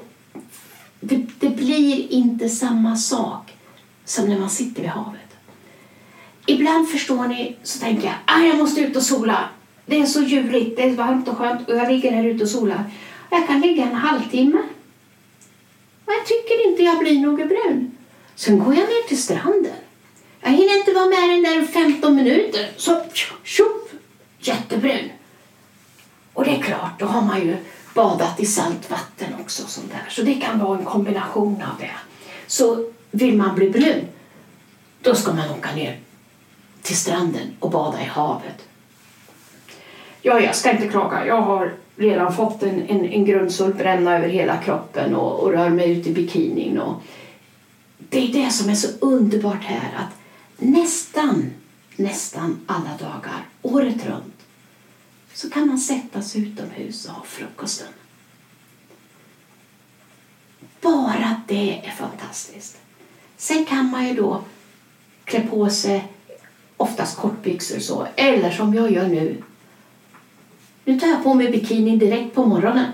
det, 1.00 1.26
det 1.40 1.50
blir 1.50 2.12
inte 2.12 2.50
samma 2.50 2.96
sak 2.96 3.54
som 4.06 4.30
när 4.30 4.40
man 4.40 4.50
sitter 4.50 4.82
vid 4.82 4.92
havet. 4.92 5.20
Ibland 6.46 6.90
förstår 6.90 7.28
ni 7.28 7.58
så 7.64 7.80
tänker 7.80 8.04
jag 8.04 8.14
att 8.26 8.38
ah, 8.38 8.46
jag 8.46 8.58
måste 8.58 8.82
ut 8.82 8.96
och 8.96 9.04
sola. 9.04 9.50
Det 9.86 10.02
är 10.02 10.06
så 10.06 10.22
ljuvligt, 10.22 10.78
det 10.78 10.84
är 10.84 10.90
varmt 10.90 11.28
och 11.28 11.38
skönt 11.38 11.70
och 11.70 11.76
jag 11.78 11.92
ligger 11.92 12.12
här 12.12 12.24
ute 12.24 12.44
och 12.44 12.50
solar. 12.50 12.84
Jag 13.30 13.48
kan 13.48 13.62
ligga 13.62 13.84
en 13.84 13.96
halvtimme. 13.96 14.60
Och 16.06 16.14
jag 16.14 16.26
tycker 16.26 16.70
inte 16.70 16.84
jag 16.84 17.00
blir 17.00 17.20
något 17.20 17.48
brun. 17.48 17.98
Sen 18.36 18.60
går 18.60 18.76
jag 18.76 18.84
ner 18.84 19.08
till 19.08 19.22
stranden. 19.22 19.76
Jag 20.42 20.50
hinner 20.50 20.78
inte 20.78 20.94
vara 20.94 21.06
med 21.06 21.30
den 21.30 21.44
där 21.44 21.66
15 21.66 22.16
minuter. 22.16 22.72
Så 22.78 23.02
tjoff, 23.44 23.94
jättebrun. 24.40 25.10
Och 26.34 26.46
det 26.46 26.52
är 26.52 26.62
klart, 26.62 27.00
då 27.00 27.06
har 27.06 27.22
man 27.22 27.42
ju 27.42 27.58
badat 27.94 28.40
i 28.40 28.46
saltvatten 28.46 29.28
också. 29.42 29.68
Sånt 29.68 29.92
där. 29.92 30.10
Så 30.10 30.22
det 30.22 30.34
kan 30.34 30.60
vara 30.60 30.80
en 30.80 30.86
kombination 30.86 31.62
av 31.62 31.80
det. 31.80 31.92
Så 32.48 32.92
vill 33.14 33.38
man 33.38 33.56
bli 33.56 33.70
brun, 33.70 34.08
då 35.02 35.16
ska 35.16 35.34
man 35.34 35.50
åka 35.50 35.76
ner 35.76 36.00
till 36.82 36.98
stranden 36.98 37.48
och 37.60 37.72
bada 37.72 38.02
i 38.02 38.06
havet. 38.06 38.68
Ja, 40.22 40.40
jag 40.40 40.56
ska 40.56 40.72
inte 40.72 40.88
klaga. 40.88 41.26
Jag 41.26 41.42
har 41.42 41.74
redan 41.96 42.36
fått 42.36 42.64
en, 42.64 42.82
en, 42.88 43.06
en 43.06 43.26
grundsolbränna 43.26 44.18
över 44.18 44.28
hela 44.28 44.58
kroppen 44.58 45.16
och, 45.16 45.40
och 45.40 45.52
rör 45.52 45.70
mig 45.70 45.92
ut 45.92 46.08
i 46.08 46.14
bikinin. 46.14 46.78
Och 46.78 47.02
det 47.98 48.30
är 48.30 48.44
det 48.44 48.52
som 48.52 48.70
är 48.70 48.76
så 48.76 48.88
underbart 49.00 49.64
här 49.64 49.92
att 49.98 50.14
nästan, 50.58 51.54
nästan 51.96 52.60
alla 52.66 52.98
dagar, 53.00 53.48
året 53.62 54.06
runt, 54.06 54.42
så 55.34 55.50
kan 55.50 55.68
man 55.68 55.78
sätta 55.78 56.22
sig 56.22 56.42
utomhus 56.42 57.06
och 57.06 57.14
ha 57.14 57.24
frukosten. 57.24 57.88
Bara 60.82 61.42
det 61.48 61.82
är 61.86 61.92
fantastiskt. 61.92 62.78
Sen 63.38 63.66
kan 63.66 63.92
man 63.92 64.08
ju 64.08 64.14
då 64.14 64.42
klä 65.24 65.48
på 65.48 65.70
sig 65.70 66.08
oftast 66.78 67.18
kortbyxor 67.18 67.80
så, 67.80 68.08
eller 68.16 68.52
som 68.52 68.74
jag 68.74 68.92
gör 68.92 69.08
nu. 69.08 69.44
Nu 70.86 71.00
tar 71.00 71.08
jag 71.08 71.24
på 71.24 71.34
mig 71.34 71.52
bikini 71.52 71.98
direkt 71.98 72.36
på 72.36 72.46
morgonen. 72.46 72.92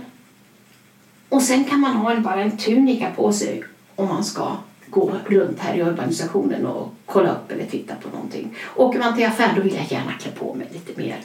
Och 1.29 1.41
sen 1.41 1.63
kan 1.63 1.79
man 1.79 1.95
ha 1.95 2.19
bara 2.19 2.41
en 2.41 2.57
tunika 2.57 3.11
på 3.15 3.33
sig 3.33 3.63
om 3.95 4.07
man 4.07 4.23
ska 4.23 4.57
gå 4.89 5.11
runt 5.25 5.59
här 5.59 5.75
i 5.75 5.81
urbanisationen 5.81 6.65
och 6.65 6.93
kolla 7.05 7.31
upp 7.31 7.51
eller 7.51 7.65
titta 7.65 7.95
på 7.95 8.09
någonting. 8.09 8.55
Åker 8.75 8.99
man 8.99 9.15
till 9.15 9.25
affär 9.25 9.53
då 9.55 9.61
vill 9.61 9.75
jag 9.75 9.91
gärna 9.91 10.13
klä 10.13 10.31
på 10.31 10.53
mig 10.53 10.67
lite 10.71 11.01
mer. 11.01 11.21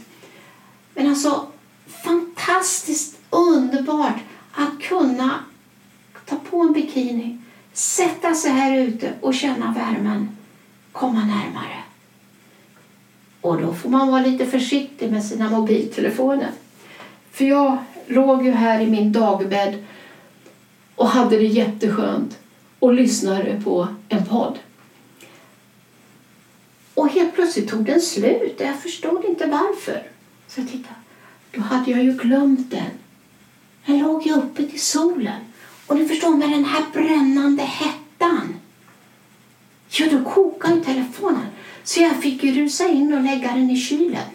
Men 0.94 1.09
alltså 1.09 1.47
fantastiskt 1.87 3.18
underbart 3.30 4.16
att 4.52 4.80
kunna 4.80 5.44
ta 6.25 6.37
på 6.50 6.61
en 6.61 6.73
bikini, 6.73 7.38
sätta 7.75 8.35
sig 8.35 8.50
här 8.50 8.76
ute 8.76 9.12
och 9.21 9.35
känna 9.35 9.73
värmen 9.73 10.37
komma 10.93 11.21
närmare. 11.21 11.83
Och 13.40 13.61
då 13.61 13.75
får 13.75 13.88
man 13.88 14.09
vara 14.09 14.23
lite 14.23 14.47
försiktig 14.47 15.12
med 15.12 15.25
sina 15.25 15.50
mobiltelefoner. 15.50 16.50
För 17.31 17.45
jag 17.45 17.78
låg 18.07 18.45
ju 18.45 18.50
här 18.50 18.81
i 18.81 18.87
min 18.87 19.12
dagbädd 19.12 19.85
och 20.95 21.09
hade 21.09 21.37
det 21.37 21.47
jätteskönt 21.47 22.38
och 22.78 22.95
lyssnade 22.95 23.61
på 23.64 23.88
en 24.09 24.25
podd. 24.25 24.59
Och 26.95 27.09
helt 27.09 27.35
plötsligt 27.35 27.71
tog 27.71 27.85
den 27.85 28.00
slut 28.00 28.61
och 28.61 28.66
jag 28.66 28.81
förstod 28.81 29.25
inte 29.25 29.47
varför. 29.47 30.02
Så 30.49 30.61
jag 30.61 30.69
tittade. 30.69 30.95
Då 31.52 31.61
hade 31.61 31.90
jag 31.90 32.04
ju 32.04 32.12
glömt 32.12 32.71
den. 32.71 32.90
Den 33.87 33.99
låg 33.99 34.26
ju 34.26 34.33
uppe 34.33 34.62
till 34.66 34.81
solen. 34.81 35.40
Och 35.86 35.96
ni 35.96 36.08
förstår, 36.08 36.36
med 36.36 36.50
den 36.50 36.64
här 36.64 36.84
brännande 36.92 37.62
hettan. 37.62 38.54
Ja, 39.88 40.06
då 40.10 40.24
kokade 40.24 40.74
ju 40.74 40.84
telefonen. 40.84 41.46
Så 41.84 42.00
jag 42.00 42.22
fick 42.22 42.42
ju 42.42 42.52
rusa 42.52 42.88
in 42.88 43.14
och 43.14 43.22
lägga 43.22 43.48
den 43.48 43.70
i 43.70 43.76
kylen. 43.76 44.28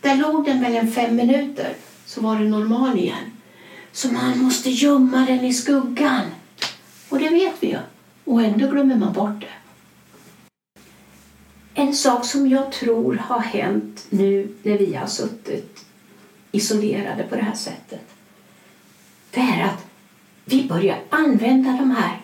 Där 0.00 0.16
låg 0.16 0.44
den 0.44 0.60
väl 0.60 0.76
en 0.76 0.92
fem 0.92 1.16
minuter, 1.16 1.74
så 2.06 2.20
var 2.20 2.36
den 2.36 2.50
normal 2.50 2.98
igen. 2.98 3.32
Så 3.92 4.12
man 4.12 4.38
måste 4.38 4.70
gömma 4.70 5.26
den 5.26 5.44
i 5.44 5.54
skuggan. 5.54 6.24
Och 7.08 7.18
det 7.18 7.28
vet 7.28 7.54
vi 7.60 7.66
ju. 7.66 7.78
Och 8.24 8.42
ändå 8.42 8.66
glömmer 8.66 8.96
man 8.96 9.12
bort 9.12 9.40
det. 9.40 9.46
En 11.74 11.94
sak 11.94 12.24
som 12.24 12.48
jag 12.48 12.72
tror 12.72 13.14
har 13.14 13.40
hänt 13.40 14.06
nu 14.10 14.54
när 14.62 14.78
vi 14.78 14.94
har 14.94 15.06
suttit 15.06 15.84
isolerade 16.52 17.22
på 17.22 17.36
det 17.36 17.42
här 17.42 17.54
sättet. 17.54 18.04
Det 19.30 19.40
är 19.40 19.64
att 19.64 19.89
vi 20.50 20.68
börjar 20.68 20.98
använda 21.10 21.70
de 21.70 21.90
här 21.90 22.20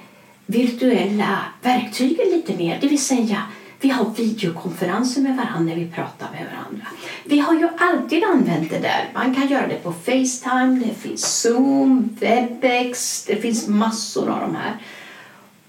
virtuella 0.47 1.39
verktygen 1.63 2.29
lite 2.31 2.57
mer. 2.57 2.79
Det 2.81 2.89
vill 2.89 3.03
säga, 3.03 3.43
vi 3.81 3.89
har 3.89 4.11
videokonferenser 4.17 5.23
med 5.23 5.37
varandra 5.37 5.75
när 5.75 5.77
vi 5.77 5.91
pratar 5.91 6.29
med 6.33 6.47
varandra. 6.53 6.87
Vi 7.25 7.39
har 7.39 7.55
ju 7.55 7.69
alltid 7.79 8.25
använt 8.25 8.71
det 8.71 8.79
där. 8.79 9.11
Man 9.15 9.35
kan 9.35 9.49
göra 9.49 9.67
det 9.67 9.83
på 9.83 9.93
Facetime, 9.93 10.83
det 10.85 10.95
finns 10.95 11.41
Zoom, 11.43 12.17
Webex, 12.21 13.25
det 13.25 13.37
finns 13.37 13.69
massor 13.69 14.29
av 14.31 14.41
de 14.41 14.57
här. 14.57 14.77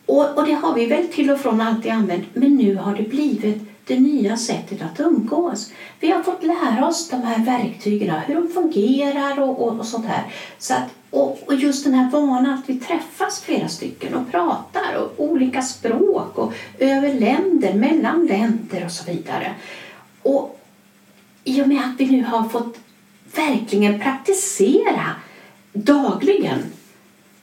Och, 0.06 0.38
och 0.38 0.46
det 0.46 0.54
har 0.54 0.74
vi 0.74 0.86
väl 0.86 1.08
till 1.08 1.32
och 1.32 1.40
från 1.40 1.62
alltid 1.62 1.92
använt, 1.92 2.26
men 2.34 2.56
nu 2.56 2.76
har 2.76 2.96
det 2.96 3.04
blivit 3.04 3.77
det 3.88 4.00
nya 4.00 4.38
sättet 4.38 4.82
att 4.82 5.00
umgås. 5.00 5.72
Vi 6.00 6.12
har 6.12 6.24
fått 6.24 6.44
lära 6.44 6.88
oss 6.88 7.10
de 7.10 7.22
här 7.22 7.46
verktygen, 7.46 8.16
hur 8.20 8.36
de 8.36 8.48
fungerar 8.48 9.40
och, 9.40 9.68
och, 9.68 9.80
och 9.80 9.86
sånt 9.86 10.06
här. 10.06 10.24
Så 10.58 10.74
att, 10.74 10.90
och, 11.10 11.40
och, 11.46 11.56
just 11.56 11.84
den 11.84 11.94
här 11.94 12.12
vanan 12.12 12.54
att 12.54 12.70
vi 12.70 12.80
träffas 12.80 13.42
flera 13.42 13.68
stycken 13.68 14.14
och 14.14 14.32
pratar 14.32 14.96
och 14.96 15.14
olika 15.18 15.62
språk 15.62 16.38
och 16.38 16.54
över 16.80 17.14
länder, 17.14 17.74
mellan 17.74 18.26
länder 18.26 18.86
och 18.86 18.92
så 18.92 19.12
vidare. 19.12 19.56
Och 20.22 20.60
i 21.44 21.62
och 21.62 21.68
med 21.68 21.80
att 21.80 22.00
vi 22.00 22.06
nu 22.06 22.24
har 22.24 22.50
fått 22.50 22.78
verkligen 23.36 24.00
praktisera 24.00 25.16
dagligen 25.74 26.60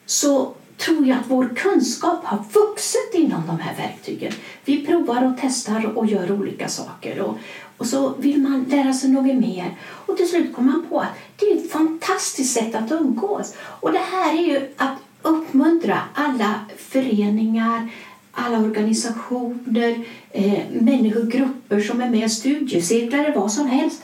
så 0.06 0.54
tror 0.78 1.06
jag 1.06 1.18
att 1.18 1.26
vår 1.28 1.48
kunskap 1.56 2.24
har 2.24 2.44
vuxit 2.52 3.14
inom 3.14 3.42
de 3.46 3.58
här 3.58 3.74
verktygen. 3.76 4.32
Vi 4.64 4.86
provar 4.86 5.26
och 5.26 5.32
testar 5.40 5.98
och 5.98 6.06
gör 6.06 6.32
olika 6.32 6.68
saker. 6.68 7.20
Och, 7.20 7.38
och 7.76 7.86
så 7.86 8.14
vill 8.18 8.40
man 8.40 8.64
lära 8.68 8.92
sig 8.92 9.10
något 9.10 9.34
mer. 9.34 9.76
Och 10.06 10.16
till 10.16 10.28
slut 10.28 10.54
kommer 10.54 10.72
man 10.72 10.86
på 10.88 11.00
att 11.00 11.18
det 11.36 11.46
är 11.46 11.56
ett 11.56 11.72
fantastiskt 11.72 12.54
sätt 12.54 12.74
att 12.74 12.92
umgås. 12.92 13.54
Och 13.58 13.92
det 13.92 13.98
här 14.12 14.38
är 14.38 14.42
ju 14.42 14.74
att 14.76 14.98
uppmuntra 15.22 15.98
alla 16.14 16.54
föreningar, 16.78 17.88
alla 18.32 18.58
organisationer, 18.58 20.04
eh, 20.30 20.62
människogrupper 20.70 21.80
som 21.80 22.00
är 22.00 22.10
med, 22.10 22.32
studiecirklar 22.32 23.18
eller 23.18 23.34
vad 23.34 23.52
som 23.52 23.66
helst. 23.66 24.02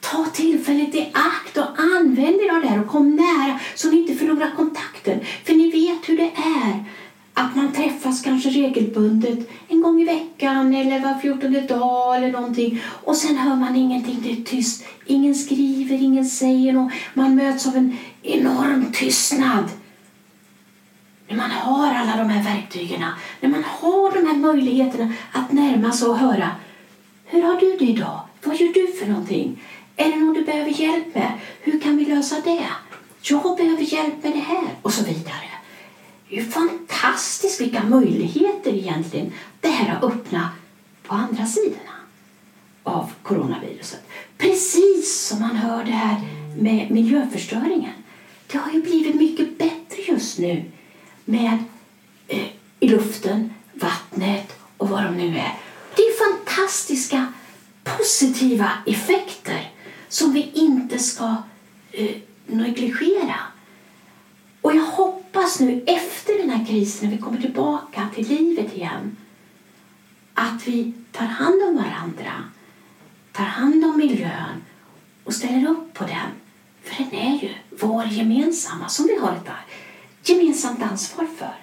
Ta 0.00 0.24
tillfället 0.24 0.94
i 0.94 1.12
akt 1.12 1.56
och 1.56 1.78
använd 1.78 2.40
er 2.40 2.54
av 2.56 2.62
det 2.62 2.68
här 2.68 2.80
och 2.80 2.88
kom 2.88 3.16
nära 3.16 3.60
så 3.74 3.90
ni 3.90 4.00
inte 4.00 4.14
förlorar 4.14 4.52
kontakten. 4.56 4.95
För 5.44 5.54
ni 5.54 5.70
vet 5.70 6.08
hur 6.08 6.16
det 6.16 6.30
är 6.36 6.84
att 7.38 7.56
man 7.56 7.72
träffas 7.72 8.22
kanske 8.22 8.50
regelbundet 8.50 9.50
en 9.68 9.82
gång 9.82 10.00
i 10.00 10.04
veckan 10.04 10.74
eller 10.74 11.00
var 11.00 11.20
fjortonde 11.20 11.60
dag 11.60 12.16
eller 12.16 12.32
någonting 12.32 12.82
och 13.04 13.16
sen 13.16 13.36
hör 13.36 13.56
man 13.56 13.76
ingenting, 13.76 14.18
det 14.22 14.32
är 14.32 14.44
tyst. 14.44 14.84
Ingen 15.06 15.34
skriver, 15.34 16.02
ingen 16.02 16.26
säger 16.26 16.72
något. 16.72 16.92
Man 17.14 17.36
möts 17.36 17.66
av 17.66 17.76
en 17.76 17.96
enorm 18.22 18.92
tystnad. 18.92 19.64
När 21.28 21.36
man 21.36 21.50
har 21.50 21.94
alla 21.94 22.16
de 22.16 22.28
här 22.30 22.54
verktygen, 22.54 23.04
när 23.40 23.48
man 23.48 23.64
har 23.64 24.20
de 24.20 24.26
här 24.26 24.36
möjligheterna 24.36 25.12
att 25.32 25.52
närma 25.52 25.92
sig 25.92 26.08
och 26.08 26.18
höra. 26.18 26.50
Hur 27.24 27.42
har 27.42 27.60
du 27.60 27.76
det 27.78 27.84
idag? 27.84 28.20
Vad 28.44 28.56
gör 28.56 28.72
du 28.74 28.92
för 28.92 29.06
någonting? 29.06 29.62
Är 29.96 30.10
det 30.10 30.16
något 30.16 30.34
du 30.34 30.44
behöver 30.44 30.70
hjälp 30.70 31.14
med? 31.14 31.32
Hur 31.60 31.80
kan 31.80 31.96
vi 31.96 32.04
lösa 32.04 32.36
det? 32.44 32.66
Jag 33.30 33.56
behöver 33.56 33.82
hjälp 33.82 34.22
med 34.22 34.32
det 34.32 34.38
här 34.38 34.74
och 34.82 34.92
så 34.92 35.04
vidare. 35.04 35.50
Det 36.28 36.36
är 36.36 36.40
ju 36.40 36.50
fantastiskt 36.50 37.60
vilka 37.60 37.82
möjligheter 37.82 38.74
egentligen 38.74 39.32
det 39.60 39.68
här 39.68 39.94
har 39.94 40.08
öppnat 40.08 40.50
på 41.02 41.14
andra 41.14 41.46
sidorna 41.46 41.96
av 42.82 43.12
coronaviruset. 43.22 44.08
Precis 44.38 45.26
som 45.26 45.40
man 45.40 45.56
hör 45.56 45.84
det 45.84 45.90
här 45.90 46.20
med 46.58 46.90
miljöförstöringen. 46.90 47.92
Det 48.46 48.58
har 48.58 48.72
ju 48.72 48.82
blivit 48.82 49.14
mycket 49.14 49.58
bättre 49.58 50.02
just 50.08 50.38
nu 50.38 50.64
med 51.24 51.58
eh, 52.28 52.46
i 52.80 52.88
luften, 52.88 53.54
vattnet 53.72 54.56
och 54.76 54.88
vad 54.88 55.04
de 55.04 55.16
nu 55.16 55.38
är. 55.38 55.54
Det 55.96 56.02
är 56.02 56.34
fantastiska 56.34 57.32
positiva 57.84 58.70
effekter 58.86 59.70
som 60.08 60.32
vi 60.32 60.50
inte 60.54 60.98
ska 60.98 61.36
eh, 61.92 62.16
negligera. 62.46 63.38
Och 64.60 64.76
jag 64.76 64.86
hoppas 64.86 65.60
nu 65.60 65.84
efter 65.86 66.38
den 66.38 66.50
här 66.50 66.66
krisen, 66.66 67.08
när 67.08 67.16
vi 67.16 67.22
kommer 67.22 67.40
tillbaka 67.40 68.08
till 68.14 68.28
livet 68.28 68.76
igen, 68.76 69.16
att 70.34 70.68
vi 70.68 70.92
tar 71.12 71.26
hand 71.26 71.62
om 71.62 71.76
varandra, 71.76 72.32
tar 73.32 73.44
hand 73.44 73.84
om 73.84 73.96
miljön 73.96 74.64
och 75.24 75.34
ställer 75.34 75.68
upp 75.68 75.94
på 75.94 76.04
den. 76.04 76.30
För 76.82 77.04
den 77.04 77.14
är 77.14 77.42
ju 77.42 77.54
vår 77.80 78.04
gemensamma, 78.04 78.88
som 78.88 79.06
vi 79.06 79.18
har 79.18 79.32
ett 79.32 79.50
gemensamt 80.28 80.82
ansvar 80.82 81.26
för. 81.38 81.54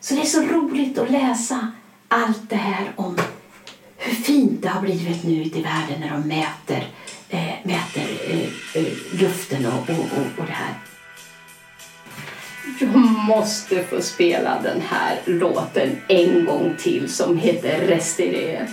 Så 0.00 0.14
det 0.14 0.20
är 0.20 0.24
så 0.24 0.42
roligt 0.42 0.98
att 0.98 1.10
läsa 1.10 1.72
allt 2.08 2.50
det 2.50 2.56
här 2.56 2.92
om 2.96 3.16
hur 3.96 4.14
fint 4.14 4.62
det 4.62 4.68
har 4.68 4.80
blivit 4.80 5.24
nu 5.24 5.42
ute 5.42 5.58
i 5.58 5.62
världen 5.62 6.00
när 6.00 6.10
de 6.10 6.28
mäter, 6.28 6.88
eh, 7.28 7.54
mäter 7.62 8.09
Eh, 8.30 8.48
eh, 8.74 8.92
luften 9.20 9.66
och, 9.66 9.90
och, 9.90 9.98
och, 9.98 10.38
och 10.38 10.46
det 10.46 10.52
här. 10.52 10.74
Jag 12.80 12.96
måste 13.28 13.84
få 13.84 14.02
spela 14.02 14.60
den 14.62 14.80
här 14.88 15.18
låten 15.24 15.90
en 16.08 16.44
gång 16.44 16.74
till 16.78 17.12
som 17.12 17.38
heter 17.38 17.78
Restiré. 17.86 18.66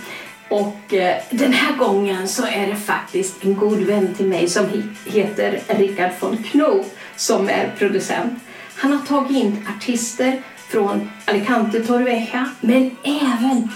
Och 0.48 0.94
eh, 0.94 1.16
den 1.30 1.52
här 1.52 1.76
gången 1.76 2.28
så 2.28 2.46
är 2.46 2.66
det 2.66 2.76
faktiskt 2.76 3.44
en 3.44 3.54
god 3.54 3.78
vän 3.78 4.14
till 4.14 4.26
mig 4.26 4.48
som 4.48 4.66
heter 5.04 5.60
Rickard 5.66 6.10
von 6.20 6.36
Knoop 6.36 6.86
som 7.16 7.48
är 7.48 7.74
producent. 7.78 8.32
Han 8.76 8.92
har 8.92 9.06
tagit 9.06 9.36
in 9.36 9.66
artister 9.76 10.42
från 10.68 11.10
Alicante 11.24 11.84
Torrevieja 11.84 12.50
men 12.60 12.96
även 13.04 13.70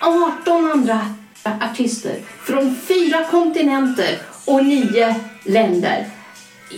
18 0.00 0.70
andra 0.70 1.14
artister 1.60 2.16
från 2.44 2.76
fyra 2.88 3.24
kontinenter 3.30 4.18
och 4.46 4.64
nio 4.64 5.14
länder. 5.44 6.06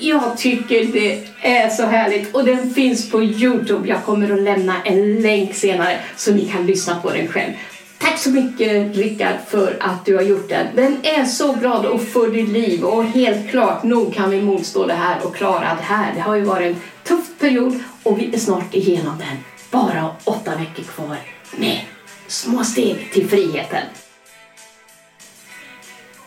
Jag 0.01 0.39
tycker 0.39 0.85
det 0.85 1.25
är 1.43 1.69
så 1.69 1.83
härligt 1.83 2.35
och 2.35 2.45
den 2.45 2.75
finns 2.75 3.11
på 3.11 3.23
Youtube. 3.23 3.89
Jag 3.89 4.05
kommer 4.05 4.33
att 4.33 4.43
lämna 4.43 4.83
en 4.83 5.23
länk 5.23 5.55
senare 5.55 5.99
så 6.17 6.33
ni 6.33 6.49
kan 6.49 6.67
lyssna 6.67 7.01
på 7.01 7.11
den 7.11 7.29
själv. 7.29 7.53
Tack 7.99 8.19
så 8.19 8.31
mycket 8.31 8.97
Rickard 8.97 9.37
för 9.49 9.77
att 9.81 10.05
du 10.05 10.15
har 10.15 10.23
gjort 10.23 10.49
den. 10.49 10.67
Den 10.75 10.97
är 11.03 11.25
så 11.25 11.53
glad 11.53 11.87
och 11.87 12.03
för 12.03 12.31
ditt 12.31 12.49
liv 12.49 12.85
och 12.85 13.05
helt 13.05 13.51
klart 13.51 13.83
nog 13.83 14.15
kan 14.15 14.31
vi 14.31 14.43
motstå 14.43 14.87
det 14.87 14.95
här 14.95 15.27
och 15.27 15.37
klara 15.37 15.61
det 15.61 15.83
här. 15.83 16.15
Det 16.15 16.21
har 16.21 16.35
ju 16.35 16.45
varit 16.45 16.67
en 16.67 16.77
tuff 17.05 17.27
period 17.39 17.79
och 18.03 18.19
vi 18.19 18.35
är 18.35 18.39
snart 18.39 18.75
igenom 18.75 19.19
den. 19.19 19.37
Bara 19.71 20.11
åtta 20.25 20.51
veckor 20.51 20.83
kvar 20.83 21.17
med 21.57 21.81
små 22.27 22.65
steg 22.65 23.13
till 23.13 23.29
friheten. 23.29 23.83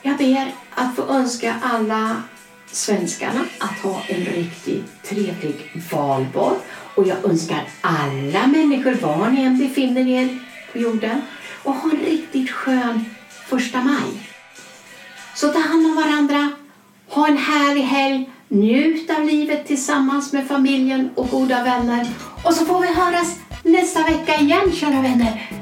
Jag 0.02 0.18
ber 0.18 0.52
att 0.76 0.96
få 0.96 1.02
önska 1.02 1.56
alla 1.62 2.22
svenskarna 2.72 3.46
att 3.60 3.80
ha 3.80 4.02
en 4.08 4.26
riktigt 4.26 5.04
trevlig 5.04 5.84
valborg. 5.92 6.58
Och 6.96 7.08
jag 7.08 7.26
önskar 7.26 7.68
alla 7.82 8.48
människor, 8.48 8.94
var 8.94 9.30
ni 9.30 9.42
än 9.42 9.58
befinner 9.58 10.08
er 10.08 10.40
på 10.72 10.78
jorden, 10.78 11.22
och 11.64 11.74
ha 11.74 11.90
en 11.92 11.98
riktigt 11.98 12.52
skön 12.52 13.06
första 13.48 13.82
maj. 13.82 14.30
Så 15.36 15.48
ta 15.48 15.60
hand 15.60 15.86
om 15.86 15.96
varandra, 15.96 16.50
ha 17.10 17.28
en 17.28 17.38
härlig 17.38 17.82
helg, 17.82 18.30
njut 18.48 19.10
av 19.10 19.26
livet 19.26 19.68
tillsammans 19.68 20.34
med 20.34 20.48
familjen 20.48 21.10
och 21.16 21.30
goda 21.30 21.64
vänner. 21.64 22.08
Och 22.44 22.54
så 22.54 22.66
får 22.66 22.82
vi 22.82 22.88
höras 22.88 23.36
nästa 23.64 24.04
vecka 24.04 24.36
igen 24.36 24.72
kära 24.72 25.02
vänner. 25.02 25.61